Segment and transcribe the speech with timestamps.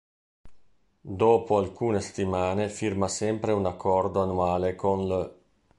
[0.99, 5.33] Dopo alcune settimane firma sempre un accordo annuale con l'.